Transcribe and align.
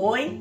Oi, 0.00 0.40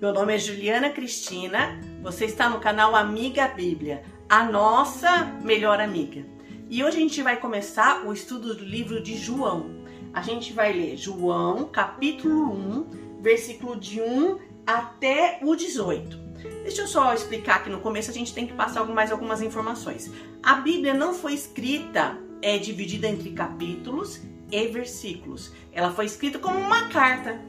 meu 0.00 0.12
nome 0.12 0.34
é 0.34 0.38
Juliana 0.38 0.90
Cristina, 0.90 1.80
você 2.02 2.24
está 2.24 2.50
no 2.50 2.58
canal 2.58 2.96
Amiga 2.96 3.46
Bíblia, 3.46 4.02
a 4.28 4.42
nossa 4.42 5.26
melhor 5.44 5.78
amiga. 5.78 6.26
E 6.68 6.82
hoje 6.82 6.96
a 6.96 7.00
gente 7.00 7.22
vai 7.22 7.36
começar 7.36 8.04
o 8.04 8.12
estudo 8.12 8.52
do 8.52 8.64
livro 8.64 9.00
de 9.00 9.16
João. 9.16 9.70
A 10.12 10.22
gente 10.22 10.52
vai 10.52 10.72
ler 10.72 10.96
João, 10.96 11.66
capítulo 11.66 12.52
1, 12.52 13.20
versículo 13.20 13.76
de 13.76 14.00
1 14.00 14.40
até 14.66 15.38
o 15.40 15.54
18. 15.54 16.18
Deixa 16.64 16.82
eu 16.82 16.88
só 16.88 17.14
explicar 17.14 17.62
que 17.62 17.70
no 17.70 17.78
começo 17.78 18.10
a 18.10 18.14
gente 18.14 18.34
tem 18.34 18.44
que 18.44 18.54
passar 18.54 18.84
mais 18.86 19.12
algumas 19.12 19.40
informações. 19.40 20.10
A 20.42 20.54
Bíblia 20.54 20.92
não 20.92 21.14
foi 21.14 21.32
escrita, 21.32 22.18
é 22.42 22.58
dividida 22.58 23.06
entre 23.06 23.30
capítulos 23.30 24.20
e 24.50 24.66
versículos. 24.66 25.52
Ela 25.70 25.92
foi 25.92 26.06
escrita 26.06 26.40
como 26.40 26.58
uma 26.58 26.88
carta 26.88 27.40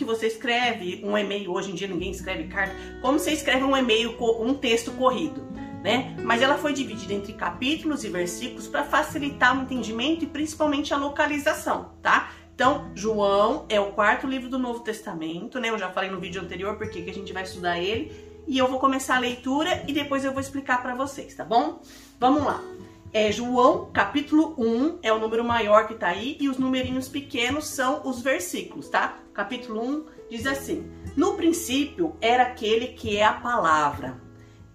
que 0.00 0.04
você 0.04 0.28
escreve 0.28 1.02
um 1.04 1.16
e-mail. 1.16 1.52
Hoje 1.52 1.70
em 1.70 1.74
dia 1.74 1.86
ninguém 1.86 2.10
escreve 2.10 2.44
carta. 2.44 2.74
Como 3.02 3.18
você 3.18 3.32
escreve 3.32 3.62
um 3.62 3.76
e-mail, 3.76 4.16
um 4.40 4.54
texto 4.54 4.92
corrido, 4.92 5.42
né? 5.84 6.16
Mas 6.24 6.40
ela 6.40 6.56
foi 6.56 6.72
dividida 6.72 7.12
entre 7.12 7.34
capítulos 7.34 8.02
e 8.02 8.08
versículos 8.08 8.66
para 8.66 8.82
facilitar 8.82 9.58
o 9.58 9.62
entendimento 9.62 10.24
e 10.24 10.26
principalmente 10.26 10.94
a 10.94 10.96
localização, 10.96 11.92
tá? 12.00 12.32
Então, 12.54 12.90
João 12.94 13.66
é 13.68 13.78
o 13.78 13.92
quarto 13.92 14.26
livro 14.26 14.48
do 14.48 14.58
Novo 14.58 14.80
Testamento, 14.80 15.60
né? 15.60 15.68
Eu 15.68 15.78
já 15.78 15.90
falei 15.90 16.08
no 16.08 16.18
vídeo 16.18 16.40
anterior 16.40 16.78
porque 16.78 17.02
que 17.02 17.10
a 17.10 17.14
gente 17.14 17.30
vai 17.30 17.42
estudar 17.42 17.78
ele. 17.78 18.10
E 18.48 18.56
eu 18.56 18.66
vou 18.68 18.80
começar 18.80 19.16
a 19.16 19.18
leitura 19.18 19.84
e 19.86 19.92
depois 19.92 20.24
eu 20.24 20.32
vou 20.32 20.40
explicar 20.40 20.80
para 20.80 20.94
vocês, 20.94 21.34
tá 21.34 21.44
bom? 21.44 21.82
Vamos 22.18 22.42
lá 22.42 22.79
é 23.12 23.32
João 23.32 23.90
capítulo 23.92 24.54
1, 24.56 25.00
é 25.02 25.12
o 25.12 25.18
número 25.18 25.44
maior 25.44 25.88
que 25.88 25.94
tá 25.94 26.08
aí, 26.08 26.36
e 26.40 26.48
os 26.48 26.58
numerinhos 26.58 27.08
pequenos 27.08 27.66
são 27.66 28.02
os 28.04 28.22
versículos, 28.22 28.88
tá? 28.88 29.18
Capítulo 29.34 29.82
1 29.82 30.04
diz 30.30 30.46
assim: 30.46 30.88
No 31.16 31.34
princípio 31.34 32.16
era 32.20 32.44
aquele 32.44 32.88
que 32.88 33.16
é 33.16 33.24
a 33.24 33.32
palavra. 33.32 34.20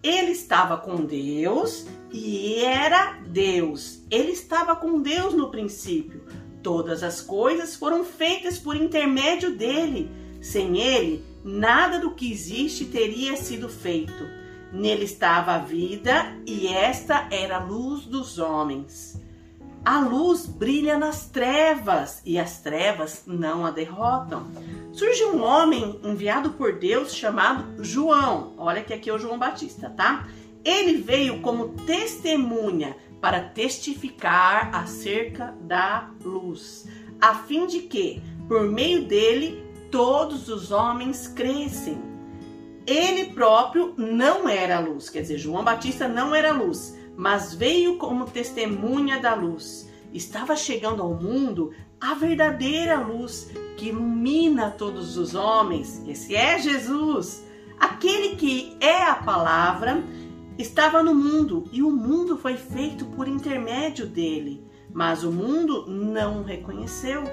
Ele 0.03 0.31
estava 0.31 0.77
com 0.77 0.97
Deus 0.97 1.87
e 2.11 2.59
era 2.59 3.13
Deus. 3.27 4.03
Ele 4.11 4.31
estava 4.31 4.75
com 4.75 5.01
Deus 5.01 5.33
no 5.33 5.49
princípio. 5.49 6.23
Todas 6.61 7.03
as 7.03 7.21
coisas 7.21 7.75
foram 7.75 8.03
feitas 8.03 8.59
por 8.59 8.75
intermédio 8.75 9.55
dele. 9.55 10.11
Sem 10.41 10.77
ele, 10.77 11.25
nada 11.43 11.97
do 11.97 12.13
que 12.13 12.31
existe 12.31 12.85
teria 12.85 13.35
sido 13.35 13.67
feito. 13.67 14.44
Nele 14.71 15.05
estava 15.05 15.53
a 15.53 15.59
vida 15.59 16.35
e 16.45 16.67
esta 16.67 17.27
era 17.31 17.57
a 17.57 17.63
luz 17.63 18.05
dos 18.05 18.39
homens. 18.39 19.19
A 19.85 19.99
luz 19.99 20.47
brilha 20.47 20.97
nas 20.97 21.29
trevas 21.29 22.21
e 22.25 22.39
as 22.39 22.59
trevas 22.59 23.23
não 23.27 23.65
a 23.65 23.69
derrotam. 23.69 24.47
Surge 24.91 25.23
um 25.25 25.43
homem 25.43 25.99
enviado 26.03 26.51
por 26.51 26.79
Deus 26.79 27.13
chamado 27.13 27.83
João. 27.83 28.53
Olha 28.57 28.83
que 28.83 28.93
aqui 28.93 29.09
é 29.09 29.13
o 29.13 29.19
João 29.19 29.37
Batista, 29.37 29.89
tá? 29.89 30.27
Ele 30.63 30.97
veio 30.97 31.39
como 31.41 31.69
testemunha 31.85 32.97
para 33.21 33.41
testificar 33.41 34.73
acerca 34.73 35.53
da 35.61 36.09
luz, 36.23 36.87
a 37.21 37.35
fim 37.35 37.67
de 37.67 37.81
que, 37.81 38.21
por 38.47 38.67
meio 38.67 39.07
dele, 39.07 39.63
todos 39.91 40.49
os 40.49 40.71
homens 40.71 41.27
crescem. 41.27 42.14
Ele 42.87 43.33
próprio 43.33 43.93
não 43.97 44.47
era 44.47 44.79
luz, 44.79 45.09
quer 45.09 45.21
dizer, 45.21 45.39
João 45.39 45.63
Batista 45.63 46.07
não 46.07 46.35
era 46.35 46.51
luz, 46.51 46.95
mas 47.17 47.53
veio 47.53 47.97
como 47.97 48.25
testemunha 48.25 49.19
da 49.19 49.33
luz. 49.33 49.89
Estava 50.13 50.55
chegando 50.55 51.01
ao 51.01 51.13
mundo 51.13 51.73
a 51.99 52.13
verdadeira 52.13 52.99
luz 52.99 53.51
que 53.75 53.89
ilumina 53.89 54.69
todos 54.69 55.17
os 55.17 55.33
homens. 55.33 56.03
Esse 56.07 56.35
é 56.35 56.59
Jesus. 56.59 57.43
Aquele 57.79 58.35
que 58.35 58.77
é 58.79 59.01
a 59.01 59.15
palavra 59.15 60.03
estava 60.57 61.01
no 61.01 61.13
mundo 61.13 61.65
e 61.71 61.81
o 61.81 61.91
mundo 61.91 62.37
foi 62.37 62.55
feito 62.55 63.05
por 63.05 63.27
intermédio 63.27 64.05
dele, 64.05 64.63
mas 64.93 65.23
o 65.23 65.31
mundo 65.31 65.85
não 65.87 66.41
o 66.41 66.43
reconheceu. 66.43 67.23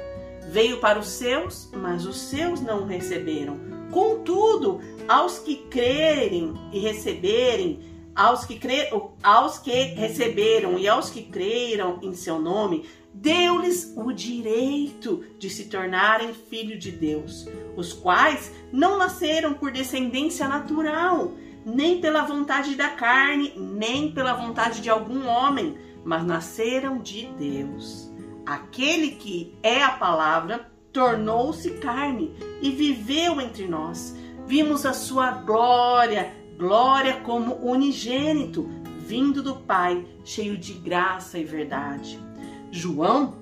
Veio 0.48 0.80
para 0.80 0.98
os 0.98 1.08
seus, 1.08 1.70
mas 1.76 2.06
os 2.06 2.16
seus 2.16 2.60
não 2.60 2.82
o 2.82 2.86
receberam. 2.86 3.81
Contudo, 3.92 4.80
aos 5.06 5.38
que 5.38 5.54
crerem 5.54 6.54
e 6.72 6.78
receberem, 6.78 7.78
aos 8.16 8.46
que, 8.46 8.58
cre... 8.58 8.88
aos 9.22 9.58
que 9.58 9.70
receberam 9.70 10.78
e 10.78 10.88
aos 10.88 11.10
que 11.10 11.22
creram 11.22 11.98
em 12.00 12.14
seu 12.14 12.40
nome, 12.40 12.86
deu-lhes 13.12 13.92
o 13.94 14.10
direito 14.10 15.22
de 15.38 15.50
se 15.50 15.66
tornarem 15.66 16.32
filhos 16.32 16.82
de 16.82 16.90
Deus, 16.90 17.46
os 17.76 17.92
quais 17.92 18.50
não 18.72 18.96
nasceram 18.96 19.52
por 19.52 19.70
descendência 19.70 20.48
natural, 20.48 21.32
nem 21.64 22.00
pela 22.00 22.22
vontade 22.22 22.74
da 22.74 22.88
carne, 22.88 23.52
nem 23.58 24.10
pela 24.10 24.32
vontade 24.32 24.80
de 24.80 24.88
algum 24.88 25.28
homem, 25.28 25.76
mas 26.02 26.24
nasceram 26.24 26.96
de 26.96 27.26
Deus. 27.38 28.10
Aquele 28.46 29.10
que 29.10 29.54
é 29.62 29.82
a 29.82 29.90
palavra 29.90 30.71
tornou-se 30.92 31.70
carne 31.78 32.34
e 32.60 32.70
viveu 32.70 33.40
entre 33.40 33.66
nós 33.66 34.14
Vimos 34.46 34.84
a 34.84 34.92
sua 34.92 35.30
glória, 35.30 36.30
glória 36.58 37.20
como 37.20 37.54
unigênito, 37.54 38.68
vindo 38.98 39.42
do 39.42 39.56
Pai, 39.56 40.04
cheio 40.24 40.58
de 40.58 40.74
graça 40.74 41.38
e 41.38 41.44
verdade. 41.44 42.18
João 42.70 43.36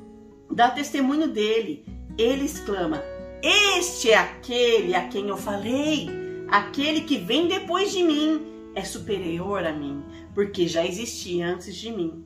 dá 0.50 0.70
testemunho 0.70 1.26
dele. 1.26 1.84
Ele 2.18 2.44
exclama: 2.44 3.02
Este 3.42 4.10
é 4.10 4.18
aquele 4.18 4.94
a 4.94 5.08
quem 5.08 5.28
eu 5.28 5.36
falei. 5.36 6.08
Aquele 6.48 7.00
que 7.00 7.16
vem 7.16 7.48
depois 7.48 7.90
de 7.92 8.02
mim 8.02 8.70
é 8.74 8.84
superior 8.84 9.64
a 9.66 9.72
mim, 9.72 10.04
porque 10.34 10.68
já 10.68 10.86
existia 10.86 11.46
antes 11.46 11.74
de 11.74 11.90
mim. 11.90 12.24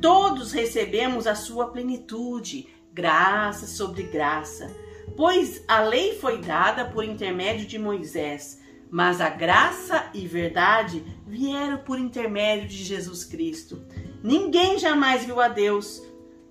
Todos 0.00 0.52
recebemos 0.52 1.26
a 1.26 1.34
sua 1.34 1.68
plenitude, 1.68 2.68
graça 2.94 3.66
sobre 3.66 4.04
graça. 4.04 4.70
Pois 5.16 5.64
a 5.66 5.80
lei 5.80 6.14
foi 6.14 6.38
dada 6.38 6.84
por 6.84 7.04
intermédio 7.04 7.66
de 7.66 7.76
Moisés, 7.76 8.62
mas 8.88 9.20
a 9.20 9.28
graça 9.28 10.08
e 10.14 10.26
verdade 10.26 11.04
vieram 11.26 11.78
por 11.78 11.98
intermédio 11.98 12.68
de 12.68 12.84
Jesus 12.84 13.24
Cristo. 13.24 13.84
Ninguém 14.22 14.78
jamais 14.78 15.24
viu 15.24 15.40
a 15.40 15.48
Deus, 15.48 16.02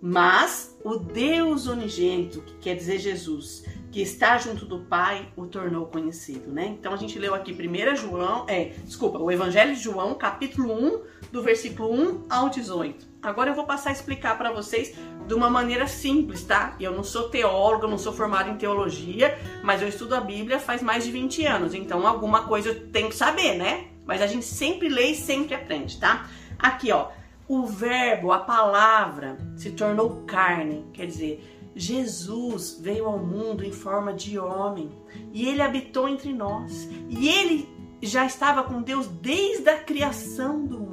mas 0.01 0.77
o 0.83 0.97
Deus 0.97 1.65
unigênito, 1.65 2.41
que 2.41 2.55
quer 2.55 2.75
dizer 2.75 2.99
Jesus, 2.99 3.63
que 3.89 4.01
está 4.01 4.37
junto 4.37 4.65
do 4.65 4.79
Pai, 4.81 5.31
o 5.37 5.45
tornou 5.45 5.85
conhecido, 5.85 6.51
né? 6.51 6.75
Então 6.77 6.93
a 6.93 6.97
gente 6.97 7.17
leu 7.17 7.33
aqui 7.33 7.53
1 7.53 7.95
João, 7.95 8.45
é, 8.49 8.73
desculpa, 8.83 9.17
o 9.17 9.31
Evangelho 9.31 9.73
de 9.73 9.81
João, 9.81 10.15
capítulo 10.15 10.73
1, 10.73 11.01
do 11.33 11.41
versículo 11.41 11.91
1 11.91 12.25
ao 12.29 12.47
18. 12.47 13.07
Agora 13.19 13.49
eu 13.49 13.55
vou 13.55 13.65
passar 13.65 13.89
a 13.89 13.93
explicar 13.93 14.37
para 14.37 14.51
vocês 14.51 14.93
de 15.25 15.33
uma 15.33 15.49
maneira 15.49 15.87
simples, 15.87 16.43
tá? 16.43 16.75
Eu 16.79 16.91
não 16.91 17.03
sou 17.03 17.27
teóloga, 17.27 17.87
não 17.87 17.97
sou 17.97 18.13
formada 18.13 18.51
em 18.51 18.55
teologia, 18.55 19.35
mas 19.63 19.81
eu 19.81 19.87
estudo 19.87 20.13
a 20.13 20.21
Bíblia 20.21 20.59
faz 20.59 20.83
mais 20.83 21.03
de 21.03 21.09
20 21.11 21.43
anos, 21.47 21.73
então 21.73 22.05
alguma 22.05 22.43
coisa 22.43 22.69
eu 22.69 22.87
tenho 22.91 23.09
que 23.09 23.15
saber, 23.15 23.57
né? 23.57 23.87
Mas 24.05 24.21
a 24.21 24.27
gente 24.27 24.45
sempre 24.45 24.87
lê 24.87 25.07
e 25.07 25.15
sempre 25.15 25.55
aprende, 25.55 25.99
tá? 25.99 26.29
Aqui, 26.59 26.91
ó, 26.91 27.07
o 27.47 27.65
verbo, 27.65 28.31
a 28.31 28.37
palavra 28.37 29.39
se 29.57 29.71
tornou 29.71 30.23
carne, 30.27 30.85
quer 30.93 31.07
dizer, 31.07 31.43
Jesus 31.75 32.77
veio 32.79 33.07
ao 33.07 33.17
mundo 33.17 33.65
em 33.65 33.71
forma 33.71 34.13
de 34.13 34.37
homem 34.37 34.91
e 35.33 35.49
ele 35.49 35.63
habitou 35.63 36.07
entre 36.07 36.31
nós. 36.31 36.87
E 37.09 37.27
ele 37.27 37.67
já 38.03 38.23
estava 38.23 38.61
com 38.61 38.83
Deus 38.83 39.07
desde 39.07 39.67
a 39.67 39.79
criação 39.79 40.63
do 40.63 40.79
mundo 40.79 40.92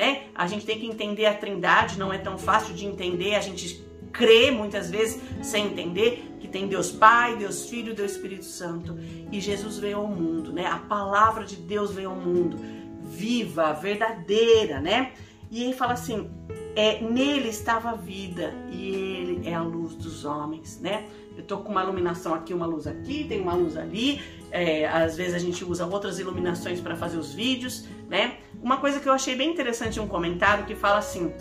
né? 0.00 0.22
A 0.34 0.46
gente 0.46 0.64
tem 0.64 0.78
que 0.78 0.86
entender 0.86 1.26
a 1.26 1.34
Trindade, 1.34 1.98
não 1.98 2.10
é 2.10 2.16
tão 2.16 2.38
fácil 2.38 2.74
de 2.74 2.86
entender, 2.86 3.34
a 3.34 3.40
gente 3.42 3.84
crê 4.10 4.50
muitas 4.50 4.90
vezes 4.90 5.20
sem 5.42 5.66
entender 5.66 6.36
que 6.40 6.48
tem 6.48 6.66
Deus 6.66 6.90
Pai, 6.90 7.36
Deus 7.36 7.68
Filho, 7.68 7.94
Deus 7.94 8.12
Espírito 8.12 8.46
Santo. 8.46 8.98
E 9.30 9.38
Jesus 9.38 9.76
veio 9.76 9.98
ao 9.98 10.06
mundo, 10.06 10.54
né? 10.54 10.64
A 10.64 10.78
palavra 10.78 11.44
de 11.44 11.54
Deus 11.54 11.92
veio 11.92 12.08
ao 12.08 12.16
mundo, 12.16 12.56
viva, 13.02 13.74
verdadeira, 13.74 14.80
né? 14.80 15.12
E 15.50 15.64
ele 15.64 15.74
fala 15.74 15.92
assim: 15.92 16.30
é, 16.74 16.98
nele 17.02 17.50
estava 17.50 17.90
a 17.90 17.94
vida 17.94 18.54
e 18.72 18.88
ele 18.88 19.48
é 19.48 19.52
a 19.52 19.62
luz 19.62 19.94
dos 19.96 20.24
homens, 20.24 20.80
né? 20.80 21.04
Eu 21.36 21.44
tô 21.44 21.58
com 21.58 21.70
uma 21.72 21.82
iluminação 21.82 22.32
aqui, 22.32 22.54
uma 22.54 22.66
luz 22.66 22.86
aqui, 22.86 23.24
tem 23.24 23.40
uma 23.40 23.52
luz 23.52 23.76
ali. 23.76 24.18
É, 24.50 24.88
às 24.88 25.16
vezes 25.16 25.34
a 25.34 25.38
gente 25.38 25.62
usa 25.62 25.86
outras 25.86 26.18
iluminações 26.18 26.80
para 26.80 26.96
fazer 26.96 27.18
os 27.18 27.34
vídeos, 27.34 27.86
né? 28.08 28.38
Uma 28.62 28.76
coisa 28.76 29.00
que 29.00 29.08
eu 29.08 29.12
achei 29.12 29.34
bem 29.34 29.50
interessante 29.50 30.00
um 30.00 30.08
comentário 30.08 30.66
que 30.66 30.74
fala 30.74 30.98
assim: 30.98 31.32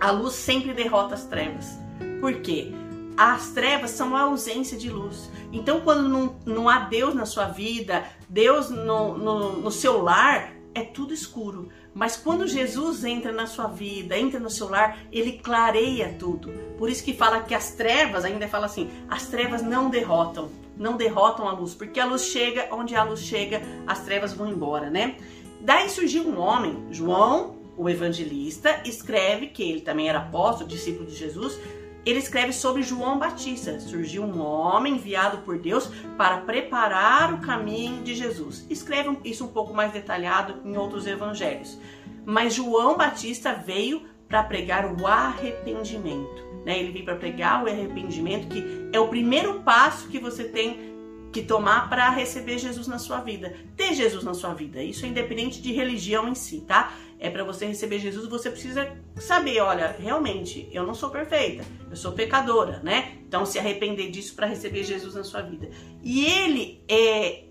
a 0.00 0.10
luz 0.10 0.34
sempre 0.34 0.72
derrota 0.72 1.14
as 1.14 1.24
trevas. 1.24 1.78
Por 2.20 2.40
quê? 2.40 2.72
As 3.16 3.50
trevas 3.50 3.92
são 3.92 4.16
a 4.16 4.22
ausência 4.22 4.76
de 4.76 4.90
luz. 4.90 5.30
Então, 5.52 5.80
quando 5.82 6.08
não, 6.08 6.36
não 6.44 6.68
há 6.68 6.80
Deus 6.80 7.14
na 7.14 7.26
sua 7.26 7.46
vida, 7.46 8.04
Deus 8.28 8.70
no, 8.70 9.16
no, 9.16 9.52
no 9.60 9.70
seu 9.70 10.02
lar, 10.02 10.52
é 10.74 10.82
tudo 10.82 11.14
escuro. 11.14 11.68
Mas 11.94 12.16
quando 12.16 12.48
Jesus 12.48 13.04
entra 13.04 13.30
na 13.30 13.46
sua 13.46 13.68
vida, 13.68 14.18
entra 14.18 14.40
no 14.40 14.50
seu 14.50 14.68
lar, 14.68 14.98
ele 15.12 15.38
clareia 15.38 16.16
tudo. 16.18 16.50
Por 16.76 16.90
isso 16.90 17.04
que 17.04 17.14
fala 17.14 17.42
que 17.42 17.54
as 17.54 17.70
trevas, 17.72 18.24
ainda 18.24 18.48
fala 18.48 18.66
assim, 18.66 18.90
as 19.08 19.28
trevas 19.28 19.62
não 19.62 19.88
derrotam, 19.88 20.50
não 20.76 20.96
derrotam 20.96 21.48
a 21.48 21.52
luz, 21.52 21.72
porque 21.72 22.00
a 22.00 22.04
luz 22.04 22.24
chega, 22.24 22.68
onde 22.72 22.96
a 22.96 23.04
luz 23.04 23.20
chega, 23.20 23.62
as 23.86 24.00
trevas 24.04 24.32
vão 24.32 24.48
embora, 24.48 24.90
né? 24.90 25.16
Daí 25.64 25.88
surgiu 25.88 26.28
um 26.28 26.38
homem, 26.38 26.84
João, 26.90 27.56
o 27.74 27.88
evangelista, 27.88 28.82
escreve 28.84 29.46
que 29.46 29.62
ele 29.62 29.80
também 29.80 30.10
era 30.10 30.18
apóstolo, 30.18 30.68
discípulo 30.68 31.06
de 31.06 31.16
Jesus, 31.16 31.58
ele 32.04 32.18
escreve 32.18 32.52
sobre 32.52 32.82
João 32.82 33.18
Batista. 33.18 33.80
Surgiu 33.80 34.24
um 34.24 34.42
homem 34.42 34.96
enviado 34.96 35.38
por 35.38 35.58
Deus 35.58 35.86
para 36.18 36.36
preparar 36.42 37.32
o 37.32 37.38
caminho 37.38 38.02
de 38.02 38.14
Jesus. 38.14 38.66
Escreve 38.68 39.18
isso 39.24 39.46
um 39.46 39.48
pouco 39.48 39.72
mais 39.72 39.90
detalhado 39.90 40.60
em 40.66 40.76
outros 40.76 41.06
evangelhos. 41.06 41.78
Mas 42.26 42.52
João 42.52 42.98
Batista 42.98 43.54
veio 43.54 44.02
para 44.28 44.44
pregar 44.44 44.84
o 45.00 45.06
arrependimento. 45.06 46.44
Né? 46.66 46.78
Ele 46.78 46.92
veio 46.92 47.06
para 47.06 47.16
pregar 47.16 47.64
o 47.64 47.68
arrependimento, 47.68 48.48
que 48.48 48.90
é 48.92 49.00
o 49.00 49.08
primeiro 49.08 49.62
passo 49.62 50.08
que 50.08 50.18
você 50.18 50.44
tem 50.44 50.93
que 51.34 51.42
tomar 51.42 51.90
para 51.90 52.08
receber 52.10 52.58
Jesus 52.58 52.86
na 52.86 52.96
sua 52.96 53.20
vida. 53.20 53.52
Ter 53.76 53.92
Jesus 53.92 54.22
na 54.22 54.34
sua 54.34 54.54
vida. 54.54 54.80
Isso 54.80 55.04
é 55.04 55.08
independente 55.08 55.60
de 55.60 55.72
religião 55.72 56.28
em 56.28 56.34
si, 56.34 56.60
tá? 56.60 56.94
É 57.18 57.28
para 57.28 57.42
você 57.42 57.66
receber 57.66 57.98
Jesus, 57.98 58.28
você 58.28 58.50
precisa 58.50 58.96
saber, 59.16 59.60
olha, 59.60 59.96
realmente, 59.98 60.68
eu 60.72 60.86
não 60.86 60.94
sou 60.94 61.10
perfeita, 61.10 61.64
eu 61.90 61.96
sou 61.96 62.12
pecadora, 62.12 62.80
né? 62.84 63.18
Então 63.26 63.44
se 63.44 63.58
arrepender 63.58 64.10
disso 64.10 64.36
para 64.36 64.46
receber 64.46 64.84
Jesus 64.84 65.14
na 65.14 65.24
sua 65.24 65.42
vida. 65.42 65.68
E 66.02 66.24
ele 66.24 66.84
é 66.88 67.44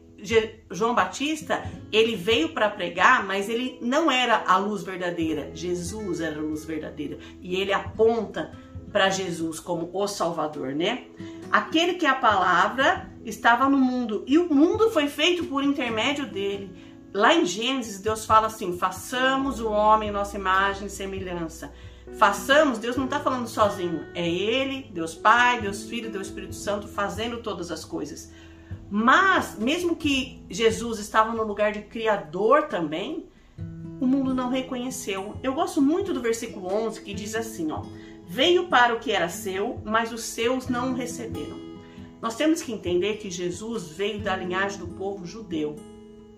João 0.71 0.95
Batista, 0.95 1.61
ele 1.91 2.15
veio 2.15 2.49
para 2.49 2.69
pregar, 2.69 3.25
mas 3.25 3.49
ele 3.49 3.77
não 3.81 4.09
era 4.09 4.45
a 4.47 4.55
luz 4.55 4.81
verdadeira. 4.81 5.51
Jesus 5.53 6.21
era 6.21 6.37
a 6.37 6.41
luz 6.41 6.63
verdadeira. 6.63 7.17
E 7.41 7.57
ele 7.57 7.73
aponta 7.73 8.57
para 8.93 9.09
Jesus 9.09 9.59
como 9.59 9.89
o 9.91 10.07
Salvador, 10.07 10.73
né? 10.73 11.07
Aquele 11.51 11.95
que 11.95 12.05
é 12.05 12.09
a 12.09 12.15
palavra 12.15 13.12
estava 13.23 13.69
no 13.69 13.77
mundo 13.77 14.23
e 14.27 14.37
o 14.37 14.53
mundo 14.53 14.89
foi 14.89 15.07
feito 15.07 15.45
por 15.45 15.63
intermédio 15.63 16.25
dele. 16.25 16.71
Lá 17.13 17.33
em 17.33 17.45
Gênesis, 17.45 17.99
Deus 17.99 18.25
fala 18.25 18.47
assim: 18.47 18.77
façamos 18.77 19.59
o 19.59 19.69
homem 19.69 20.11
nossa 20.11 20.37
imagem 20.37 20.87
e 20.87 20.89
semelhança. 20.89 21.71
Façamos, 22.17 22.77
Deus 22.77 22.97
não 22.97 23.05
está 23.05 23.19
falando 23.19 23.47
sozinho, 23.47 24.05
é 24.13 24.27
Ele, 24.27 24.89
Deus 24.91 25.15
Pai, 25.15 25.61
Deus 25.61 25.83
Filho, 25.83 26.11
Deus 26.11 26.27
Espírito 26.27 26.55
Santo 26.55 26.87
fazendo 26.87 27.41
todas 27.41 27.71
as 27.71 27.85
coisas. 27.85 28.31
Mas, 28.89 29.57
mesmo 29.57 29.95
que 29.95 30.45
Jesus 30.49 30.99
estava 30.99 31.31
no 31.33 31.43
lugar 31.43 31.71
de 31.71 31.81
Criador 31.81 32.67
também, 32.67 33.27
o 33.99 34.05
mundo 34.05 34.33
não 34.33 34.49
reconheceu. 34.49 35.35
Eu 35.41 35.53
gosto 35.53 35.81
muito 35.81 36.13
do 36.13 36.21
versículo 36.21 36.67
11 36.71 37.01
que 37.01 37.13
diz 37.13 37.35
assim: 37.35 37.71
ó, 37.71 37.83
veio 38.27 38.67
para 38.67 38.93
o 38.93 38.99
que 38.99 39.11
era 39.11 39.29
seu, 39.29 39.81
mas 39.83 40.11
os 40.11 40.23
seus 40.23 40.67
não 40.67 40.91
o 40.91 40.95
receberam. 40.95 41.72
Nós 42.23 42.37
temos 42.37 42.61
que 42.61 42.71
entender 42.71 43.17
que 43.17 43.29
Jesus 43.29 43.89
veio 43.89 44.21
da 44.21 44.33
linhagem 44.33 44.79
do 44.79 44.87
povo 44.87 45.25
judeu. 45.25 45.75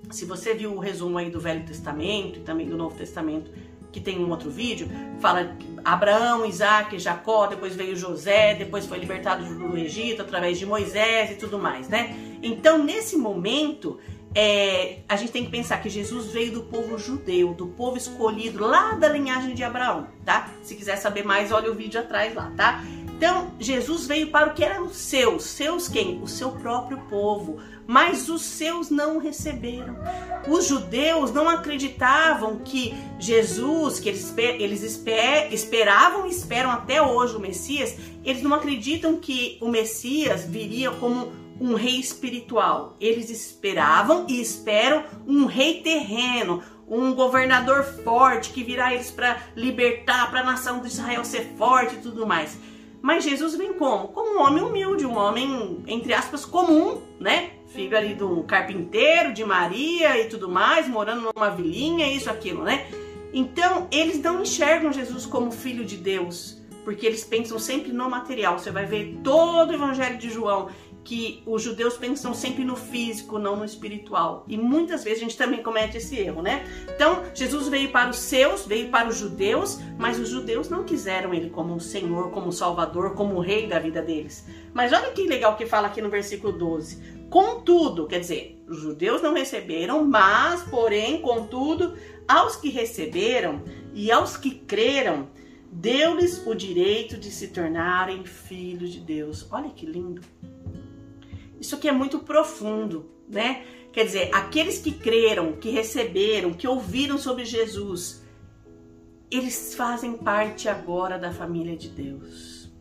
Se 0.10 0.26
você 0.26 0.56
viu 0.56 0.74
o 0.74 0.80
resumo 0.80 1.16
aí 1.20 1.30
do 1.30 1.40
Velho 1.40 1.64
Testamento 1.64 2.40
e 2.40 2.42
também 2.42 2.68
do 2.68 2.76
Novo 2.76 2.98
Testamento, 2.98 3.52
que 3.92 4.02
tem 4.02 4.18
um 4.18 4.32
outro 4.32 4.50
vídeo, 4.50 4.90
fala 5.20 5.56
Abraão, 5.84 6.44
Isaac, 6.44 6.98
Jacó, 6.98 7.46
depois 7.46 7.76
veio 7.76 7.96
José, 7.96 8.56
depois 8.56 8.88
foi 8.88 8.98
libertado 8.98 9.46
do 9.46 9.78
Egito 9.78 10.24
através 10.24 10.58
de 10.58 10.66
Moisés 10.66 11.30
e 11.30 11.36
tudo 11.36 11.60
mais, 11.60 11.88
né? 11.88 12.16
Então, 12.42 12.84
nesse 12.84 13.16
momento, 13.16 14.00
é, 14.34 15.02
a 15.08 15.16
gente 15.16 15.32
tem 15.32 15.46
que 15.46 15.52
pensar 15.52 15.78
que 15.84 15.90
Jesus 15.90 16.32
veio 16.32 16.52
do 16.52 16.64
povo 16.64 16.98
judeu, 16.98 17.54
do 17.54 17.68
povo 17.68 17.96
escolhido 17.96 18.66
lá 18.66 18.94
da 18.94 19.08
linhagem 19.08 19.54
de 19.54 19.64
Abraão, 19.64 20.08
tá? 20.26 20.50
Se 20.64 20.74
quiser 20.74 20.96
saber 20.96 21.24
mais, 21.24 21.52
olha 21.52 21.72
o 21.72 21.76
vídeo 21.76 22.00
atrás 22.00 22.34
lá, 22.34 22.52
tá? 22.58 22.84
Então, 23.18 23.52
Jesus 23.58 24.08
veio 24.08 24.28
para 24.28 24.50
o 24.50 24.54
que 24.54 24.64
eram 24.64 24.90
seus. 24.90 25.44
Seus 25.46 25.88
quem? 25.88 26.22
O 26.22 26.28
seu 26.28 26.52
próprio 26.52 26.98
povo. 27.10 27.60
Mas 27.88 28.28
os 28.28 28.42
seus 28.42 28.90
não 28.90 29.20
receberam. 29.20 29.96
Os 30.48 30.68
judeus 30.68 31.32
não 31.32 31.48
acreditavam 31.48 32.60
que 32.60 32.94
Jesus, 33.18 34.00
que 34.02 34.10
eles, 34.10 34.34
eles 34.38 34.84
esper, 34.84 35.54
esperavam 35.54 36.28
e 36.28 36.30
esperam 36.30 36.70
até 36.72 37.02
hoje 37.02 37.38
o 37.38 37.40
Messias, 37.40 37.96
eles 38.24 38.42
não 38.44 38.54
acreditam 38.54 39.18
que 39.18 39.58
o 39.62 39.70
Messias 39.70 40.44
viria 40.44 40.92
como 40.92 41.32
um 41.60 41.74
rei 41.74 41.98
espiritual. 41.98 42.98
Eles 43.00 43.30
esperavam 43.30 44.26
e 44.28 44.42
esperam 44.42 45.06
um 45.26 45.46
rei 45.46 45.82
terreno, 45.82 46.62
um 46.86 47.14
governador 47.14 47.84
forte 48.04 48.50
que 48.50 48.62
virá 48.62 48.94
eles 48.94 49.10
para 49.10 49.38
libertar, 49.56 50.30
para 50.30 50.42
a 50.42 50.46
nação 50.46 50.82
de 50.82 50.88
Israel 50.88 51.24
ser 51.24 51.54
forte 51.58 51.96
e 51.96 52.00
tudo 52.00 52.28
mais. 52.28 52.58
Mas 53.06 53.24
Jesus 53.24 53.56
vem 53.56 53.74
como? 53.74 54.08
Como 54.08 54.36
um 54.36 54.42
homem 54.42 54.64
humilde, 54.64 55.06
um 55.06 55.16
homem, 55.16 55.84
entre 55.86 56.12
aspas, 56.12 56.44
comum, 56.44 57.04
né? 57.20 57.52
Filho 57.68 57.96
ali 57.96 58.18
um 58.24 58.42
carpinteiro, 58.42 59.32
de 59.32 59.46
Maria 59.46 60.20
e 60.20 60.28
tudo 60.28 60.50
mais, 60.50 60.88
morando 60.88 61.22
numa 61.22 61.52
vilinha, 61.52 62.12
isso, 62.12 62.32
aquilo, 62.32 62.64
né? 62.64 62.88
Então, 63.32 63.88
eles 63.92 64.20
não 64.24 64.42
enxergam 64.42 64.92
Jesus 64.92 65.24
como 65.28 65.52
filho 65.52 65.86
de 65.86 65.98
Deus, 65.98 66.60
porque 66.84 67.06
eles 67.06 67.24
pensam 67.24 67.60
sempre 67.60 67.94
no 67.94 68.10
material. 68.10 68.58
Você 68.58 68.72
vai 68.72 68.88
ver 68.88 69.20
todo 69.24 69.70
o 69.70 69.74
evangelho 69.76 70.18
de 70.18 70.32
João 70.32 70.70
que 71.06 71.44
os 71.46 71.62
judeus 71.62 71.96
pensam 71.96 72.34
sempre 72.34 72.66
no 72.66 72.76
físico, 72.76 73.38
não 73.38 73.56
no 73.56 73.64
espiritual. 73.64 74.44
E 74.48 74.58
muitas 74.58 75.04
vezes 75.04 75.20
a 75.20 75.22
gente 75.22 75.38
também 75.38 75.62
comete 75.62 75.98
esse 75.98 76.18
erro, 76.18 76.42
né? 76.42 76.66
Então, 76.94 77.24
Jesus 77.34 77.68
veio 77.68 77.92
para 77.92 78.10
os 78.10 78.18
seus, 78.18 78.66
veio 78.66 78.90
para 78.90 79.08
os 79.08 79.18
judeus, 79.18 79.80
mas 80.00 80.20
os 80.20 80.28
judeus 80.28 80.68
não 80.68 80.84
quiseram 80.84 81.32
ele 81.32 81.52
como 81.52 81.80
Senhor, 81.80 82.32
como 82.32 82.52
Salvador, 82.52 83.14
como 83.14 83.40
rei 83.40 83.68
da 83.68 83.78
vida 83.78 84.02
deles. 84.02 84.48
Mas 84.74 84.92
olha 84.92 85.12
que 85.12 85.28
legal 85.28 85.56
que 85.56 85.68
fala 85.68 85.88
aqui 85.88 86.02
no 86.02 86.10
versículo 86.10 86.52
12. 86.58 87.26
Contudo, 87.30 88.08
quer 88.08 88.20
dizer, 88.20 88.60
os 88.68 88.80
judeus 88.80 89.22
não 89.22 89.34
receberam, 89.34 90.04
mas, 90.06 90.64
porém, 90.64 91.22
contudo, 91.22 91.94
aos 92.28 92.56
que 92.56 92.70
receberam 92.70 93.62
e 93.94 94.12
aos 94.12 94.38
que 94.38 94.50
creram, 94.50 95.28
deu-lhes 95.72 96.46
o 96.48 96.56
direito 96.56 97.16
de 97.16 97.30
se 97.30 97.50
tornarem 97.50 98.26
filhos 98.26 98.92
de 98.92 99.00
Deus. 99.00 99.48
Olha 99.52 99.70
que 99.70 99.86
lindo. 99.86 100.22
Isso 101.66 101.76
aqui 101.76 101.88
é 101.88 101.92
muito 101.92 102.20
profundo, 102.20 103.10
né? 103.28 103.66
Quer 103.92 104.06
dizer, 104.06 104.30
aqueles 104.32 104.78
que 104.78 104.92
creram, 104.92 105.54
que 105.54 105.72
receberam, 105.72 106.54
que 106.54 106.68
ouviram 106.68 107.18
sobre 107.18 107.44
Jesus, 107.44 108.24
eles 109.32 109.74
fazem 109.74 110.16
parte 110.16 110.70
agora 110.70 111.18
da 111.18 111.32
família 111.32 111.76
de 111.76 111.90
Deus. 111.90 112.72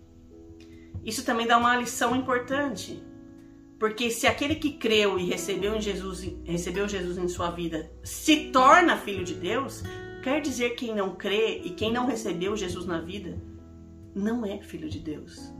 Isso 1.02 1.24
também 1.24 1.46
dá 1.46 1.56
uma 1.56 1.74
lição 1.76 2.14
importante. 2.14 3.02
Porque 3.78 4.10
se 4.10 4.26
aquele 4.26 4.54
que 4.56 4.74
creu 4.74 5.18
e 5.18 5.24
recebeu, 5.24 5.74
em 5.74 5.80
Jesus, 5.80 6.30
recebeu 6.44 6.86
Jesus 6.86 7.16
em 7.16 7.26
sua 7.26 7.50
vida 7.50 7.90
se 8.02 8.50
torna 8.50 8.98
filho 8.98 9.24
de 9.24 9.34
Deus, 9.34 9.82
quer 10.22 10.42
dizer 10.42 10.70
que 10.70 10.86
quem 10.86 10.94
não 10.94 11.14
crê 11.14 11.62
e 11.64 11.70
quem 11.70 11.90
não 11.90 12.06
recebeu 12.06 12.54
Jesus 12.54 12.84
na 12.84 13.00
vida 13.00 13.40
não 14.14 14.44
é 14.44 14.60
filho 14.60 14.90
de 14.90 14.98
Deus. 14.98 15.54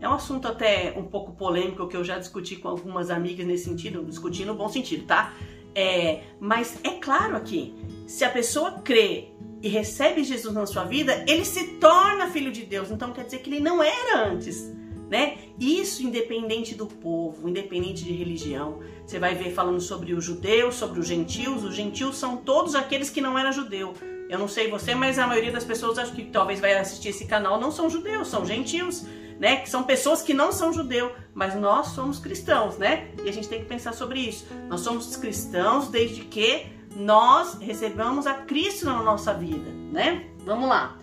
É 0.00 0.08
um 0.08 0.14
assunto 0.14 0.48
até 0.48 0.94
um 0.96 1.04
pouco 1.04 1.32
polêmico 1.32 1.86
que 1.86 1.96
eu 1.96 2.02
já 2.02 2.18
discuti 2.18 2.56
com 2.56 2.68
algumas 2.68 3.10
amigas 3.10 3.46
nesse 3.46 3.64
sentido, 3.64 4.02
discuti 4.02 4.46
no 4.46 4.54
bom 4.54 4.68
sentido, 4.68 5.04
tá? 5.04 5.34
É, 5.74 6.22
mas 6.40 6.78
é 6.82 6.92
claro 6.92 7.36
aqui, 7.36 7.74
se 8.06 8.24
a 8.24 8.30
pessoa 8.30 8.80
crê 8.82 9.28
e 9.62 9.68
recebe 9.68 10.24
Jesus 10.24 10.54
na 10.54 10.64
sua 10.64 10.84
vida, 10.84 11.22
ele 11.28 11.44
se 11.44 11.74
torna 11.74 12.28
filho 12.28 12.50
de 12.50 12.64
Deus. 12.64 12.90
Então 12.90 13.12
quer 13.12 13.24
dizer 13.24 13.40
que 13.40 13.50
ele 13.50 13.60
não 13.60 13.82
era 13.82 14.24
antes, 14.24 14.72
né? 15.10 15.36
Isso 15.58 16.02
independente 16.02 16.74
do 16.74 16.86
povo, 16.86 17.46
independente 17.46 18.02
de 18.02 18.12
religião. 18.12 18.78
Você 19.04 19.18
vai 19.18 19.34
ver 19.34 19.52
falando 19.52 19.80
sobre 19.80 20.14
os 20.14 20.24
judeus, 20.24 20.76
sobre 20.76 20.98
os 20.98 21.06
gentios. 21.06 21.62
Os 21.62 21.74
gentios 21.74 22.16
são 22.16 22.38
todos 22.38 22.74
aqueles 22.74 23.10
que 23.10 23.20
não 23.20 23.38
eram 23.38 23.52
judeu. 23.52 23.92
Eu 24.30 24.38
não 24.38 24.48
sei 24.48 24.70
você, 24.70 24.94
mas 24.94 25.18
a 25.18 25.26
maioria 25.26 25.52
das 25.52 25.64
pessoas 25.64 25.98
acho 25.98 26.12
que 26.14 26.24
talvez 26.24 26.58
vai 26.58 26.72
assistir 26.78 27.08
esse 27.08 27.26
canal 27.26 27.60
não 27.60 27.70
são 27.70 27.90
judeus, 27.90 28.28
são 28.28 28.46
gentios 28.46 29.04
né? 29.40 29.56
Que 29.56 29.70
são 29.70 29.82
pessoas 29.82 30.20
que 30.20 30.34
não 30.34 30.52
são 30.52 30.70
judeu, 30.70 31.12
mas 31.32 31.54
nós 31.54 31.88
somos 31.88 32.18
cristãos, 32.18 32.76
né? 32.76 33.08
E 33.24 33.28
a 33.28 33.32
gente 33.32 33.48
tem 33.48 33.60
que 33.60 33.64
pensar 33.64 33.94
sobre 33.94 34.20
isso. 34.20 34.46
Nós 34.68 34.82
somos 34.82 35.16
cristãos 35.16 35.88
desde 35.88 36.20
que 36.20 36.66
nós 36.94 37.54
recebamos 37.58 38.26
a 38.26 38.34
Cristo 38.34 38.84
na 38.84 39.02
nossa 39.02 39.32
vida, 39.32 39.70
né? 39.90 40.26
Vamos 40.44 40.68
lá. 40.68 40.98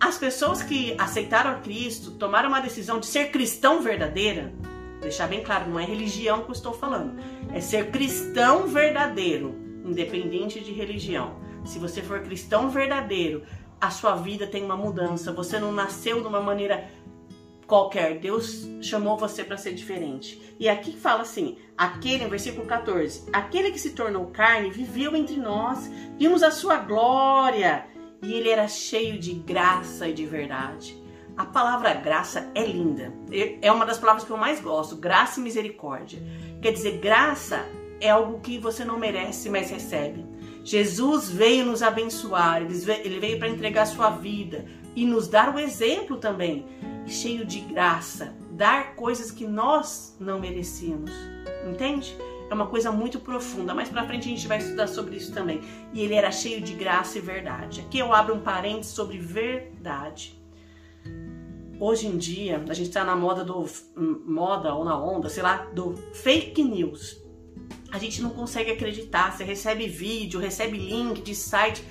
As 0.00 0.18
pessoas 0.18 0.62
que 0.64 0.96
aceitaram 0.98 1.52
a 1.52 1.54
Cristo, 1.54 2.10
tomaram 2.10 2.48
uma 2.48 2.60
decisão 2.60 2.98
de 2.98 3.06
ser 3.06 3.30
cristão 3.30 3.80
verdadeira, 3.80 4.52
deixar 5.00 5.28
bem 5.28 5.44
claro, 5.44 5.70
não 5.70 5.78
é 5.78 5.84
religião 5.84 6.42
que 6.42 6.50
eu 6.50 6.54
estou 6.54 6.72
falando, 6.72 7.20
é 7.52 7.60
ser 7.60 7.92
cristão 7.92 8.66
verdadeiro, 8.66 9.54
independente 9.84 10.58
de 10.58 10.72
religião. 10.72 11.36
Se 11.64 11.78
você 11.78 12.02
for 12.02 12.20
cristão 12.20 12.68
verdadeiro, 12.68 13.44
a 13.80 13.90
sua 13.90 14.14
vida 14.16 14.46
tem 14.46 14.64
uma 14.64 14.76
mudança. 14.76 15.32
Você 15.32 15.58
não 15.58 15.70
nasceu 15.70 16.20
de 16.20 16.26
uma 16.26 16.40
maneira 16.40 16.88
qualquer. 17.74 18.18
Deus 18.20 18.68
chamou 18.80 19.18
você 19.18 19.42
para 19.42 19.56
ser 19.56 19.74
diferente. 19.74 20.54
E 20.60 20.68
aqui 20.68 20.92
fala 20.92 21.22
assim: 21.22 21.58
aquele, 21.76 22.26
versículo 22.26 22.66
14, 22.66 23.28
aquele 23.32 23.72
que 23.72 23.80
se 23.80 23.90
tornou 23.90 24.26
carne 24.26 24.70
viveu 24.70 25.16
entre 25.16 25.36
nós, 25.36 25.90
vimos 26.16 26.44
a 26.44 26.52
sua 26.52 26.76
glória, 26.76 27.86
e 28.22 28.32
ele 28.32 28.48
era 28.48 28.68
cheio 28.68 29.18
de 29.18 29.34
graça 29.34 30.08
e 30.08 30.12
de 30.12 30.24
verdade. 30.24 31.02
A 31.36 31.44
palavra 31.44 31.92
graça 31.94 32.48
é 32.54 32.64
linda. 32.64 33.12
É 33.60 33.72
uma 33.72 33.84
das 33.84 33.98
palavras 33.98 34.24
que 34.24 34.30
eu 34.30 34.36
mais 34.36 34.60
gosto, 34.60 34.94
graça 34.94 35.40
e 35.40 35.42
misericórdia. 35.42 36.22
Quer 36.62 36.72
dizer, 36.72 36.98
graça 36.98 37.66
é 38.00 38.08
algo 38.08 38.38
que 38.38 38.56
você 38.56 38.84
não 38.84 39.00
merece, 39.00 39.50
mas 39.50 39.68
recebe. 39.68 40.24
Jesus 40.62 41.28
veio 41.28 41.66
nos 41.66 41.82
abençoar, 41.82 42.62
ele 42.62 43.18
veio 43.18 43.38
para 43.38 43.48
entregar 43.48 43.84
sua 43.84 44.10
vida 44.10 44.64
e 44.94 45.04
nos 45.04 45.26
dar 45.26 45.54
o 45.54 45.58
exemplo 45.58 46.16
também, 46.16 46.64
cheio 47.06 47.44
de 47.44 47.60
graça, 47.60 48.34
dar 48.50 48.94
coisas 48.94 49.30
que 49.30 49.46
nós 49.46 50.16
não 50.18 50.40
merecíamos. 50.40 51.10
Entende? 51.68 52.16
É 52.50 52.54
uma 52.54 52.66
coisa 52.66 52.92
muito 52.92 53.18
profunda. 53.18 53.74
Mais 53.74 53.88
para 53.88 54.06
frente 54.06 54.28
a 54.28 54.30
gente 54.30 54.46
vai 54.46 54.58
estudar 54.58 54.86
sobre 54.86 55.16
isso 55.16 55.32
também. 55.32 55.60
E 55.92 56.00
ele 56.00 56.14
era 56.14 56.30
cheio 56.30 56.60
de 56.60 56.74
graça 56.74 57.18
e 57.18 57.20
verdade. 57.20 57.80
Aqui 57.80 57.98
eu 57.98 58.12
abro 58.12 58.34
um 58.34 58.40
parênteses 58.40 58.92
sobre 58.92 59.18
verdade. 59.18 60.40
Hoje 61.80 62.06
em 62.06 62.16
dia, 62.16 62.62
a 62.68 62.74
gente 62.74 62.88
está 62.88 63.04
na 63.04 63.16
moda 63.16 63.44
do 63.44 63.66
moda 63.96 64.74
ou 64.74 64.84
na 64.84 64.96
onda, 64.96 65.28
sei 65.28 65.42
lá, 65.42 65.56
do 65.74 65.94
fake 66.12 66.62
news. 66.62 67.20
A 67.90 67.98
gente 67.98 68.22
não 68.22 68.30
consegue 68.30 68.70
acreditar. 68.70 69.32
Você 69.32 69.42
recebe 69.42 69.88
vídeo, 69.88 70.38
recebe 70.38 70.78
link 70.78 71.22
de 71.22 71.34
site. 71.34 71.84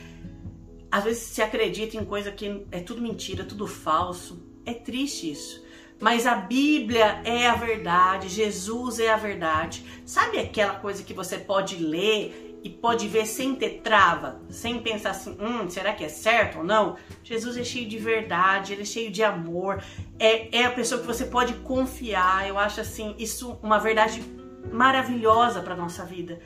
Às 0.89 1.03
vezes 1.03 1.23
se 1.23 1.41
acredita 1.41 1.97
em 1.97 2.05
coisa 2.05 2.31
que 2.31 2.65
é 2.71 2.79
tudo 2.79 3.01
mentira, 3.01 3.43
tudo 3.43 3.67
falso. 3.67 4.52
É 4.65 4.73
triste 4.73 5.31
isso. 5.31 5.63
Mas 5.99 6.27
a 6.27 6.35
Bíblia 6.35 7.21
é 7.23 7.47
a 7.47 7.55
verdade, 7.55 8.27
Jesus 8.27 8.99
é 8.99 9.09
a 9.09 9.17
verdade. 9.17 9.85
Sabe 10.05 10.39
aquela 10.39 10.75
coisa 10.75 11.03
que 11.03 11.13
você 11.13 11.37
pode 11.37 11.77
ler 11.77 12.59
e 12.63 12.69
pode 12.69 13.07
ver 13.07 13.25
sem 13.25 13.55
ter 13.55 13.81
trava, 13.81 14.41
sem 14.49 14.79
pensar 14.79 15.11
assim, 15.11 15.37
hum, 15.39 15.69
será 15.69 15.93
que 15.93 16.03
é 16.03 16.09
certo 16.09 16.59
ou 16.59 16.63
não? 16.63 16.95
Jesus 17.23 17.57
é 17.57 17.63
cheio 17.63 17.87
de 17.87 17.97
verdade, 17.97 18.73
ele 18.73 18.83
é 18.83 18.85
cheio 18.85 19.11
de 19.11 19.21
amor, 19.21 19.83
é, 20.17 20.59
é 20.59 20.65
a 20.65 20.71
pessoa 20.71 21.01
que 21.01 21.07
você 21.07 21.25
pode 21.25 21.53
confiar. 21.55 22.47
Eu 22.47 22.57
acho 22.57 22.79
assim, 22.79 23.15
isso 23.19 23.59
uma 23.61 23.79
verdade 23.79 24.23
maravilhosa 24.71 25.61
para 25.61 25.75
nossa 25.75 26.05
vida. 26.05 26.39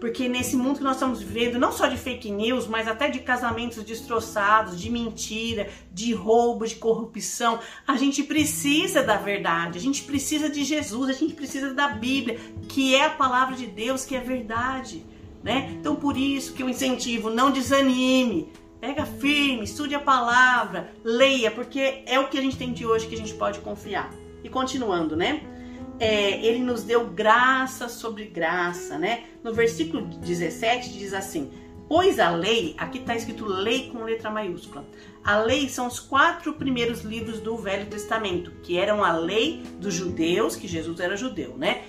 Porque 0.00 0.28
nesse 0.28 0.56
mundo 0.56 0.78
que 0.78 0.84
nós 0.84 0.96
estamos 0.96 1.22
vivendo, 1.22 1.58
não 1.58 1.72
só 1.72 1.86
de 1.86 1.96
fake 1.96 2.30
news, 2.30 2.66
mas 2.66 2.88
até 2.88 3.08
de 3.08 3.20
casamentos 3.20 3.82
destroçados, 3.82 4.78
de 4.78 4.90
mentira, 4.90 5.68
de 5.92 6.12
roubo, 6.12 6.66
de 6.66 6.74
corrupção, 6.74 7.58
a 7.86 7.96
gente 7.96 8.22
precisa 8.22 9.02
da 9.02 9.16
verdade, 9.16 9.78
a 9.78 9.80
gente 9.80 10.02
precisa 10.02 10.50
de 10.50 10.64
Jesus, 10.64 11.08
a 11.08 11.12
gente 11.12 11.34
precisa 11.34 11.72
da 11.72 11.88
Bíblia, 11.88 12.38
que 12.68 12.94
é 12.94 13.06
a 13.06 13.10
palavra 13.10 13.56
de 13.56 13.66
Deus, 13.66 14.04
que 14.04 14.16
é 14.16 14.20
verdade. 14.20 15.04
Né? 15.42 15.76
Então 15.78 15.94
por 15.94 16.16
isso 16.16 16.54
que 16.54 16.62
eu 16.62 16.68
incentivo, 16.68 17.30
não 17.30 17.50
desanime, 17.50 18.50
pega 18.80 19.06
firme, 19.06 19.64
estude 19.64 19.94
a 19.94 20.00
palavra, 20.00 20.92
leia, 21.02 21.50
porque 21.50 22.02
é 22.06 22.18
o 22.18 22.28
que 22.28 22.38
a 22.38 22.42
gente 22.42 22.56
tem 22.56 22.72
de 22.72 22.84
hoje 22.84 23.06
que 23.06 23.14
a 23.14 23.18
gente 23.18 23.34
pode 23.34 23.60
confiar. 23.60 24.10
E 24.42 24.48
continuando, 24.50 25.16
né? 25.16 25.53
É, 25.98 26.44
ele 26.44 26.60
nos 26.60 26.82
deu 26.82 27.06
graça 27.06 27.88
sobre 27.88 28.26
graça, 28.26 28.98
né? 28.98 29.24
No 29.42 29.52
versículo 29.52 30.06
17 30.06 30.92
diz 30.92 31.12
assim: 31.12 31.50
Pois 31.88 32.18
a 32.18 32.30
lei, 32.30 32.74
aqui 32.78 32.98
está 32.98 33.14
escrito 33.14 33.44
lei 33.44 33.90
com 33.90 34.04
letra 34.04 34.30
maiúscula. 34.30 34.84
A 35.22 35.38
lei 35.38 35.68
são 35.68 35.86
os 35.86 36.00
quatro 36.00 36.54
primeiros 36.54 37.02
livros 37.02 37.40
do 37.40 37.56
Velho 37.56 37.86
Testamento, 37.86 38.50
que 38.62 38.76
eram 38.76 39.04
a 39.04 39.12
lei 39.16 39.62
dos 39.78 39.94
judeus, 39.94 40.56
que 40.56 40.66
Jesus 40.66 41.00
era 41.00 41.16
judeu, 41.16 41.56
né? 41.56 41.82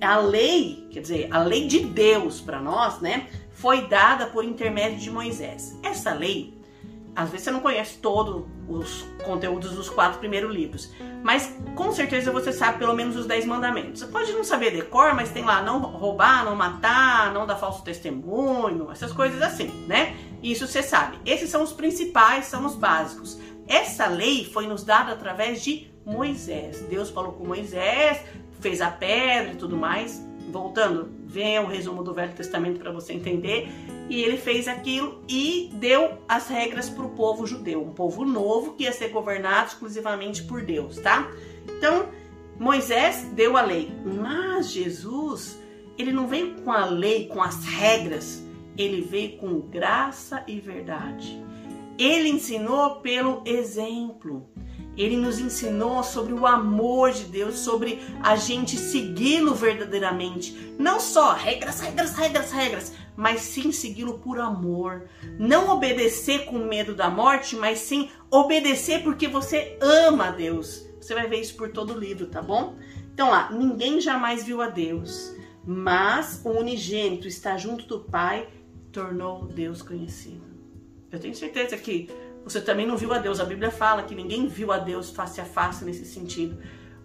A 0.00 0.18
lei, 0.18 0.88
quer 0.90 1.00
dizer, 1.00 1.28
a 1.30 1.42
lei 1.42 1.66
de 1.66 1.80
Deus 1.80 2.40
para 2.40 2.60
nós, 2.60 3.00
né? 3.00 3.28
Foi 3.50 3.86
dada 3.86 4.26
por 4.26 4.44
intermédio 4.44 4.98
de 4.98 5.10
Moisés. 5.10 5.78
Essa 5.82 6.12
lei 6.12 6.54
às 7.14 7.28
vezes 7.28 7.44
você 7.44 7.50
não 7.50 7.60
conhece 7.60 7.98
todos 7.98 8.44
os 8.66 9.02
conteúdos 9.24 9.72
dos 9.72 9.90
quatro 9.90 10.18
primeiros 10.18 10.52
livros, 10.52 10.90
mas 11.22 11.54
com 11.74 11.92
certeza 11.92 12.32
você 12.32 12.52
sabe 12.52 12.78
pelo 12.78 12.94
menos 12.94 13.16
os 13.16 13.26
dez 13.26 13.44
mandamentos. 13.44 14.00
Você 14.00 14.06
pode 14.06 14.32
não 14.32 14.42
saber 14.42 14.70
decor, 14.70 15.14
mas 15.14 15.30
tem 15.30 15.44
lá 15.44 15.62
não 15.62 15.80
roubar, 15.80 16.44
não 16.44 16.56
matar, 16.56 17.32
não 17.32 17.46
dar 17.46 17.56
falso 17.56 17.84
testemunho, 17.84 18.90
essas 18.90 19.12
coisas 19.12 19.42
assim, 19.42 19.68
né? 19.86 20.16
Isso 20.42 20.66
você 20.66 20.82
sabe. 20.82 21.18
Esses 21.26 21.50
são 21.50 21.62
os 21.62 21.72
principais, 21.72 22.46
são 22.46 22.64
os 22.64 22.74
básicos. 22.74 23.38
Essa 23.68 24.06
lei 24.06 24.44
foi 24.44 24.66
nos 24.66 24.82
dada 24.82 25.12
através 25.12 25.62
de 25.62 25.92
Moisés. 26.04 26.80
Deus 26.88 27.10
falou 27.10 27.32
com 27.32 27.46
Moisés, 27.46 28.20
fez 28.60 28.80
a 28.80 28.90
pedra 28.90 29.52
e 29.52 29.56
tudo 29.56 29.76
mais. 29.76 30.26
Voltando, 30.50 31.12
venha 31.24 31.62
o 31.62 31.66
resumo 31.66 32.02
do 32.02 32.12
Velho 32.12 32.32
Testamento 32.32 32.80
para 32.80 32.90
você 32.90 33.12
entender 33.12 33.68
e 34.08 34.20
ele 34.22 34.36
fez 34.36 34.68
aquilo 34.68 35.22
e 35.28 35.70
deu 35.74 36.18
as 36.28 36.48
regras 36.48 36.88
para 36.88 37.04
o 37.04 37.10
povo 37.10 37.46
judeu, 37.46 37.82
um 37.82 37.92
povo 37.92 38.24
novo 38.24 38.74
que 38.74 38.84
ia 38.84 38.92
ser 38.92 39.08
governado 39.08 39.68
exclusivamente 39.68 40.42
por 40.44 40.62
Deus, 40.62 40.98
tá? 40.98 41.30
Então, 41.76 42.08
Moisés 42.58 43.28
deu 43.32 43.56
a 43.56 43.62
lei, 43.62 43.92
mas 44.04 44.70
Jesus, 44.70 45.58
ele 45.98 46.12
não 46.12 46.26
veio 46.26 46.54
com 46.62 46.70
a 46.70 46.84
lei, 46.84 47.26
com 47.26 47.42
as 47.42 47.64
regras, 47.64 48.42
ele 48.76 49.00
veio 49.00 49.36
com 49.38 49.60
graça 49.60 50.42
e 50.46 50.60
verdade. 50.60 51.42
Ele 51.98 52.28
ensinou 52.28 52.96
pelo 52.96 53.42
exemplo. 53.44 54.48
Ele 54.96 55.16
nos 55.16 55.38
ensinou 55.38 56.02
sobre 56.02 56.34
o 56.34 56.46
amor 56.46 57.12
de 57.12 57.24
Deus, 57.24 57.58
sobre 57.58 58.00
a 58.22 58.36
gente 58.36 58.76
segui-lo 58.76 59.54
verdadeiramente. 59.54 60.74
Não 60.78 61.00
só 61.00 61.32
regras, 61.32 61.80
regras, 61.80 62.14
regras, 62.14 62.52
regras, 62.52 62.92
mas 63.16 63.40
sim 63.42 63.72
segui-lo 63.72 64.18
por 64.18 64.40
amor. 64.40 65.08
Não 65.38 65.68
obedecer 65.70 66.44
com 66.46 66.58
medo 66.58 66.94
da 66.94 67.10
morte, 67.10 67.56
mas 67.56 67.78
sim 67.80 68.10
obedecer 68.30 69.02
porque 69.02 69.28
você 69.28 69.76
ama 69.80 70.28
a 70.28 70.30
Deus. 70.30 70.86
Você 71.00 71.14
vai 71.14 71.26
ver 71.26 71.40
isso 71.40 71.56
por 71.56 71.70
todo 71.70 71.94
o 71.94 71.98
livro, 71.98 72.26
tá 72.26 72.40
bom? 72.40 72.76
Então 73.12 73.30
lá, 73.30 73.50
ninguém 73.50 74.00
jamais 74.00 74.44
viu 74.44 74.62
a 74.62 74.68
Deus, 74.68 75.34
mas 75.64 76.40
o 76.44 76.50
unigênito 76.50 77.28
está 77.28 77.56
junto 77.56 77.86
do 77.86 78.00
Pai, 78.00 78.48
tornou 78.90 79.46
Deus 79.46 79.82
conhecido. 79.82 80.44
Eu 81.10 81.20
tenho 81.20 81.34
certeza 81.34 81.76
que 81.76 82.08
você 82.44 82.60
também 82.60 82.86
não 82.86 82.96
viu 82.96 83.12
a 83.12 83.18
Deus. 83.18 83.38
A 83.38 83.44
Bíblia 83.44 83.70
fala 83.70 84.02
que 84.02 84.14
ninguém 84.14 84.48
viu 84.48 84.72
a 84.72 84.78
Deus 84.78 85.10
face 85.10 85.40
a 85.40 85.44
face 85.44 85.84
nesse 85.84 86.04
sentido. 86.04 86.58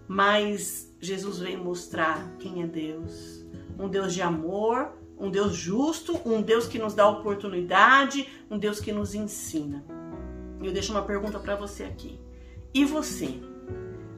Mas 0.06 0.94
Jesus 1.00 1.38
veio 1.38 1.62
mostrar 1.62 2.34
quem 2.38 2.62
é 2.62 2.66
Deus. 2.66 3.44
Um 3.78 3.88
Deus 3.88 4.14
de 4.14 4.22
amor, 4.22 4.97
um 5.18 5.30
Deus 5.30 5.54
justo, 5.54 6.20
um 6.24 6.40
Deus 6.40 6.66
que 6.66 6.78
nos 6.78 6.94
dá 6.94 7.08
oportunidade, 7.08 8.28
um 8.50 8.58
Deus 8.58 8.80
que 8.80 8.92
nos 8.92 9.14
ensina. 9.14 9.84
E 10.62 10.66
eu 10.66 10.72
deixo 10.72 10.92
uma 10.92 11.02
pergunta 11.02 11.38
para 11.38 11.56
você 11.56 11.84
aqui. 11.84 12.18
E 12.72 12.84
você? 12.84 13.40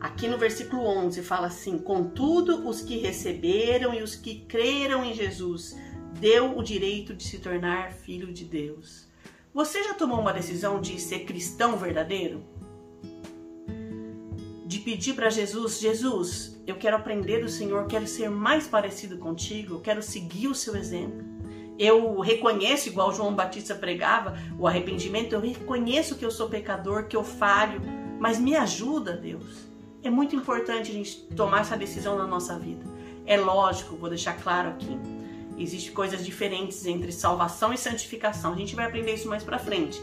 Aqui 0.00 0.28
no 0.28 0.38
versículo 0.38 0.82
11 0.82 1.22
fala 1.22 1.46
assim: 1.46 1.78
Contudo, 1.78 2.66
os 2.68 2.80
que 2.80 2.98
receberam 2.98 3.94
e 3.94 4.02
os 4.02 4.14
que 4.14 4.40
creram 4.46 5.04
em 5.04 5.14
Jesus 5.14 5.76
deu 6.18 6.56
o 6.56 6.62
direito 6.62 7.14
de 7.14 7.24
se 7.24 7.38
tornar 7.38 7.92
filho 7.92 8.32
de 8.32 8.44
Deus. 8.44 9.08
Você 9.52 9.82
já 9.82 9.94
tomou 9.94 10.20
uma 10.20 10.32
decisão 10.32 10.80
de 10.80 10.98
ser 11.00 11.20
cristão 11.20 11.76
verdadeiro? 11.76 12.42
De 14.70 14.78
pedir 14.78 15.14
para 15.14 15.28
Jesus: 15.28 15.80
Jesus, 15.80 16.62
eu 16.64 16.76
quero 16.76 16.94
aprender 16.94 17.40
do 17.40 17.48
Senhor, 17.48 17.88
quero 17.88 18.06
ser 18.06 18.30
mais 18.30 18.68
parecido 18.68 19.18
contigo, 19.18 19.80
quero 19.80 20.00
seguir 20.00 20.46
o 20.46 20.54
seu 20.54 20.76
exemplo. 20.76 21.24
Eu 21.76 22.20
reconheço, 22.20 22.88
igual 22.88 23.12
João 23.12 23.34
Batista 23.34 23.74
pregava, 23.74 24.38
o 24.56 24.68
arrependimento, 24.68 25.32
eu 25.32 25.40
reconheço 25.40 26.14
que 26.14 26.24
eu 26.24 26.30
sou 26.30 26.48
pecador, 26.48 27.08
que 27.08 27.16
eu 27.16 27.24
falho, 27.24 27.80
mas 28.20 28.38
me 28.38 28.54
ajuda, 28.54 29.16
Deus. 29.16 29.68
É 30.04 30.08
muito 30.08 30.36
importante 30.36 30.92
a 30.92 30.94
gente 30.94 31.16
tomar 31.34 31.62
essa 31.62 31.76
decisão 31.76 32.16
na 32.16 32.26
nossa 32.26 32.56
vida. 32.56 32.84
É 33.26 33.36
lógico, 33.36 33.96
vou 33.96 34.08
deixar 34.08 34.34
claro 34.40 34.68
aqui 34.68 34.96
Existem 35.60 35.92
coisas 35.92 36.24
diferentes 36.24 36.86
entre 36.86 37.12
salvação 37.12 37.70
e 37.70 37.76
santificação. 37.76 38.54
A 38.54 38.56
gente 38.56 38.76
vai 38.76 38.86
aprender 38.86 39.12
isso 39.12 39.28
mais 39.28 39.44
pra 39.44 39.58
frente. 39.58 40.00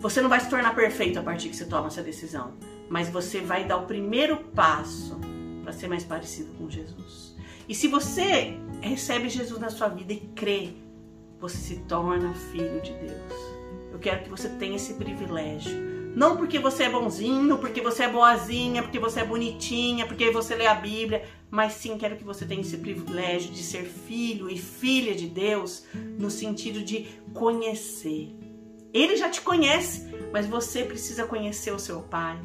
Você 0.00 0.20
não 0.20 0.30
vai 0.30 0.40
se 0.40 0.50
tornar 0.50 0.74
perfeito 0.74 1.20
a 1.20 1.22
partir 1.22 1.48
que 1.50 1.54
você 1.54 1.64
toma 1.64 1.86
essa 1.86 2.02
decisão, 2.02 2.54
mas 2.92 3.08
você 3.08 3.40
vai 3.40 3.64
dar 3.64 3.78
o 3.78 3.86
primeiro 3.86 4.36
passo 4.54 5.18
para 5.62 5.72
ser 5.72 5.88
mais 5.88 6.04
parecido 6.04 6.52
com 6.58 6.68
Jesus. 6.68 7.34
E 7.66 7.74
se 7.74 7.88
você 7.88 8.54
recebe 8.82 9.30
Jesus 9.30 9.58
na 9.58 9.70
sua 9.70 9.88
vida 9.88 10.12
e 10.12 10.20
crê, 10.36 10.74
você 11.40 11.56
se 11.56 11.76
torna 11.88 12.34
filho 12.34 12.82
de 12.82 12.92
Deus. 12.92 13.32
Eu 13.90 13.98
quero 13.98 14.22
que 14.22 14.28
você 14.28 14.46
tenha 14.50 14.76
esse 14.76 14.92
privilégio. 14.92 15.72
Não 16.14 16.36
porque 16.36 16.58
você 16.58 16.82
é 16.82 16.90
bonzinho, 16.90 17.56
porque 17.56 17.80
você 17.80 18.02
é 18.02 18.08
boazinha, 18.10 18.82
porque 18.82 18.98
você 18.98 19.20
é 19.20 19.24
bonitinha, 19.24 20.06
porque 20.06 20.30
você 20.30 20.54
lê 20.54 20.66
a 20.66 20.74
Bíblia, 20.74 21.24
mas 21.50 21.72
sim 21.72 21.96
quero 21.96 22.16
que 22.16 22.24
você 22.24 22.44
tenha 22.44 22.60
esse 22.60 22.76
privilégio 22.76 23.50
de 23.52 23.62
ser 23.62 23.84
filho 23.84 24.50
e 24.50 24.58
filha 24.58 25.14
de 25.14 25.28
Deus 25.28 25.86
no 26.18 26.30
sentido 26.30 26.84
de 26.84 27.06
conhecer. 27.32 28.36
Ele 28.92 29.16
já 29.16 29.30
te 29.30 29.40
conhece, 29.40 30.06
mas 30.30 30.46
você 30.46 30.84
precisa 30.84 31.24
conhecer 31.24 31.72
o 31.72 31.78
seu 31.78 32.02
pai, 32.02 32.38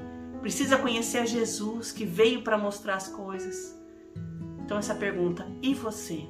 precisa 0.48 0.78
conhecer 0.78 1.18
a 1.18 1.26
Jesus 1.26 1.92
que 1.92 2.06
veio 2.06 2.42
para 2.42 2.58
mostrar 2.58 2.96
as 2.96 3.10
coisas. 3.10 3.78
Então, 4.64 4.78
essa 4.78 4.96
pergunta: 4.96 5.46
e 5.62 5.74
você? 5.74 6.24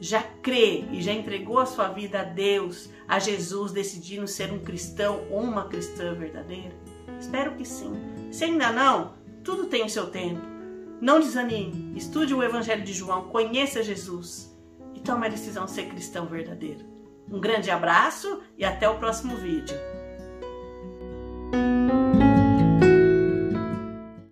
Já 0.00 0.22
crê 0.22 0.84
e 0.92 1.02
já 1.02 1.12
entregou 1.12 1.58
a 1.58 1.66
sua 1.66 1.88
vida 1.88 2.20
a 2.20 2.22
Deus, 2.22 2.88
a 3.08 3.18
Jesus, 3.18 3.72
decidindo 3.72 4.28
ser 4.28 4.52
um 4.52 4.60
cristão 4.60 5.26
ou 5.28 5.40
uma 5.40 5.66
cristã 5.66 6.14
verdadeira? 6.14 6.72
Espero 7.18 7.56
que 7.56 7.64
sim. 7.64 7.94
Se 8.30 8.44
ainda 8.44 8.70
não, 8.70 9.14
tudo 9.42 9.66
tem 9.66 9.84
o 9.84 9.90
seu 9.90 10.06
tempo. 10.06 10.40
Não 11.00 11.18
desanime, 11.18 11.98
estude 11.98 12.32
o 12.32 12.44
Evangelho 12.44 12.84
de 12.84 12.92
João, 12.92 13.28
conheça 13.28 13.82
Jesus 13.82 14.56
e 14.94 15.00
tome 15.00 15.26
a 15.26 15.30
decisão 15.30 15.64
de 15.64 15.72
ser 15.72 15.88
cristão 15.88 16.26
verdadeiro. 16.26 16.86
Um 17.28 17.40
grande 17.40 17.72
abraço 17.72 18.40
e 18.56 18.64
até 18.64 18.88
o 18.88 19.00
próximo 19.00 19.34
vídeo. 19.36 19.76